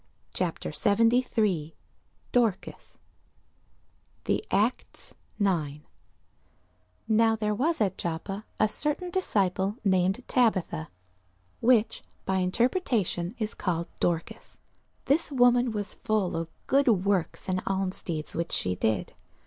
CHAPTER 0.33 0.71
73 0.71 1.75
DORCAS 2.31 2.73
[Sidenote: 2.73 2.97
The 4.25 4.43
Acts 4.49 5.13
9] 5.37 5.83
NOW 7.07 7.35
there 7.35 7.53
was 7.53 7.79
at 7.81 7.99
Joppa 7.99 8.43
a 8.59 8.67
certain 8.67 9.11
disciple 9.11 9.77
named 9.85 10.23
Tabitha, 10.27 10.89
which 11.59 12.01
by 12.25 12.37
interpretation 12.37 13.35
is 13.37 13.53
called 13.53 13.85
Dorcas: 13.99 14.57
this 15.05 15.31
woman 15.31 15.71
was 15.71 15.93
full 15.93 16.35
of 16.35 16.49
good 16.65 16.87
works 16.87 17.47
and 17.47 17.63
almsdeeds 17.65 18.33
which 18.33 18.51
she 18.51 18.73
did. 18.73 19.13